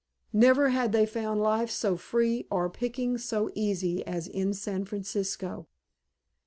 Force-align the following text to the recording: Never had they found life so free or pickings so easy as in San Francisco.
Never 0.33 0.69
had 0.69 0.93
they 0.93 1.05
found 1.05 1.41
life 1.41 1.69
so 1.69 1.95
free 1.95 2.47
or 2.49 2.71
pickings 2.71 3.23
so 3.23 3.51
easy 3.53 4.03
as 4.07 4.27
in 4.27 4.51
San 4.55 4.83
Francisco. 4.83 5.67